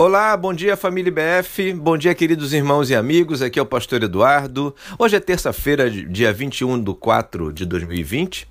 [0.00, 4.02] Olá, bom dia família BF, bom dia queridos irmãos e amigos, aqui é o pastor
[4.02, 4.74] Eduardo.
[4.98, 8.48] Hoje é terça-feira, dia 21 de 4 de 2020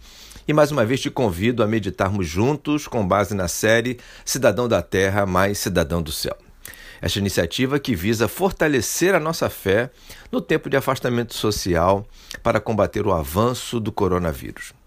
[0.48, 4.84] e mais uma vez te convido a meditarmos juntos com base na série Cidadão da
[4.84, 6.38] Terra mais Cidadão do Céu.
[7.02, 9.90] Esta iniciativa que visa fortalecer a nossa fé
[10.32, 12.06] no tempo de afastamento social
[12.44, 14.79] para combater o avanço do coronavírus.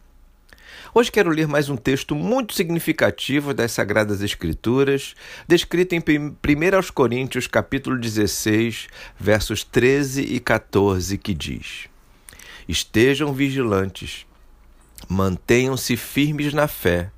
[0.94, 5.14] Hoje quero ler mais um texto muito significativo das Sagradas Escrituras,
[5.48, 11.88] descrito em 1 Coríntios, capítulo 16, versos 13 e 14, que diz:
[12.68, 14.26] Estejam vigilantes,
[15.08, 17.10] mantenham-se firmes na fé,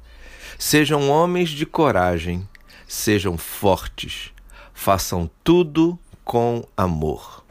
[0.58, 2.48] sejam homens de coragem,
[2.86, 4.32] sejam fortes,
[4.72, 7.43] façam tudo com amor.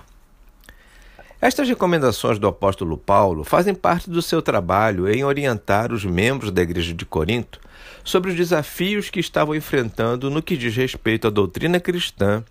[1.44, 6.62] Estas recomendações do apóstolo Paulo fazem parte do seu trabalho em orientar os membros da
[6.62, 7.60] igreja de Corinto
[8.02, 12.46] sobre os desafios que estavam enfrentando no que diz respeito à doutrina cristã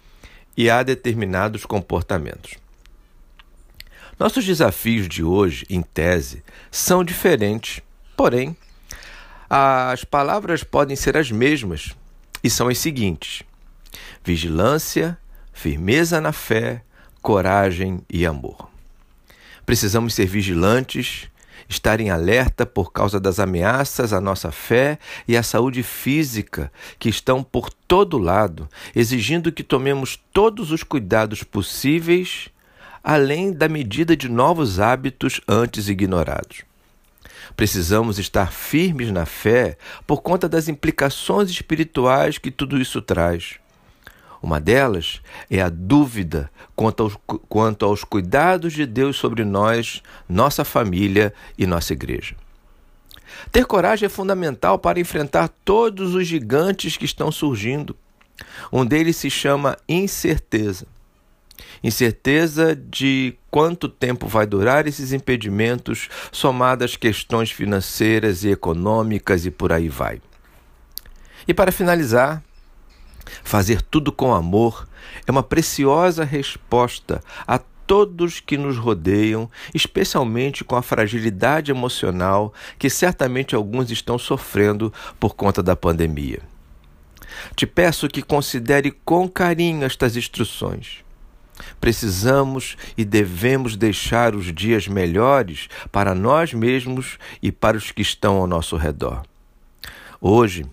[0.55, 2.59] e a determinados comportamentos.
[4.19, 7.81] Nossos desafios de hoje, em tese, são diferentes,
[8.15, 8.55] porém,
[9.49, 11.97] as palavras podem ser as mesmas
[12.45, 13.43] e são as seguintes:
[14.23, 15.17] vigilância,
[15.51, 16.83] firmeza na fé,
[17.23, 18.71] coragem e amor.
[19.73, 21.31] Precisamos ser vigilantes,
[21.67, 27.09] estar em alerta por causa das ameaças à nossa fé e à saúde física que
[27.09, 32.51] estão por todo lado, exigindo que tomemos todos os cuidados possíveis,
[33.03, 36.65] além da medida de novos hábitos antes ignorados.
[37.57, 43.55] Precisamos estar firmes na fé por conta das implicações espirituais que tudo isso traz.
[44.43, 47.17] Uma delas é a dúvida quanto aos,
[47.49, 52.35] quanto aos cuidados de Deus sobre nós, nossa família e nossa igreja.
[53.53, 57.97] Ter coragem é fundamental para enfrentar todos os gigantes que estão surgindo.
[58.73, 60.87] Um deles se chama incerteza.
[61.83, 69.73] Incerteza de quanto tempo vai durar esses impedimentos, somadas questões financeiras e econômicas e por
[69.73, 70.21] aí vai.
[71.47, 72.43] E para finalizar,
[73.45, 74.89] Fazer tudo com amor
[75.27, 82.89] é uma preciosa resposta a todos que nos rodeiam, especialmente com a fragilidade emocional que
[82.89, 86.41] certamente alguns estão sofrendo por conta da pandemia.
[87.55, 91.03] Te peço que considere com carinho estas instruções.
[91.81, 98.37] Precisamos e devemos deixar os dias melhores para nós mesmos e para os que estão
[98.37, 99.23] ao nosso redor.
[100.21, 100.65] Hoje,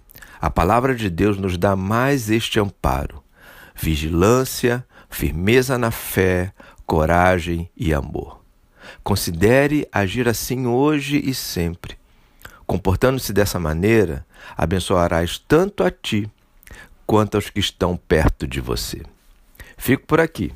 [0.41, 3.23] a palavra de Deus nos dá mais este amparo:
[3.75, 6.53] vigilância, firmeza na fé,
[6.85, 8.39] coragem e amor.
[9.03, 11.97] Considere agir assim hoje e sempre.
[12.65, 16.29] Comportando-se dessa maneira, abençoarás tanto a ti
[17.05, 19.01] quanto aos que estão perto de você.
[19.77, 20.53] Fico por aqui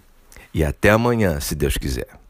[0.54, 2.23] e até amanhã, se Deus quiser.